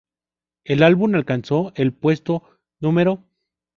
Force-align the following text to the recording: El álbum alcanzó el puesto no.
El 0.63 0.81
álbum 0.81 1.13
alcanzó 1.13 1.73
el 1.75 1.93
puesto 1.93 2.41
no. 2.79 2.91